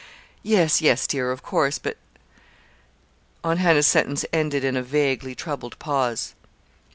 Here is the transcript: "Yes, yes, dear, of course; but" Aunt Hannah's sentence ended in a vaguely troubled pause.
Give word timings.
"Yes, 0.41 0.81
yes, 0.81 1.05
dear, 1.05 1.31
of 1.31 1.43
course; 1.43 1.77
but" 1.77 1.95
Aunt 3.43 3.59
Hannah's 3.59 3.85
sentence 3.85 4.25
ended 4.33 4.63
in 4.63 4.75
a 4.75 4.81
vaguely 4.81 5.35
troubled 5.35 5.77
pause. 5.77 6.33